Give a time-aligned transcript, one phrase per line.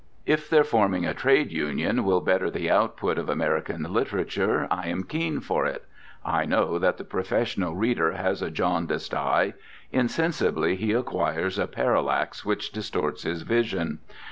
[0.25, 5.03] If their forming a trade union will better the output of American literature I am
[5.03, 5.85] keen for it.
[6.25, 9.53] I know that the professional reader has a jaundiced eye;
[9.91, 13.99] insensibly he acquires a parallax which distorts his vision.